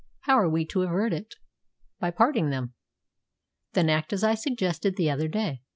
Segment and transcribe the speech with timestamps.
[0.21, 1.35] How are we to avert it?"
[1.99, 2.73] "By parting them."
[3.73, 5.61] "Then act as I suggested the other day.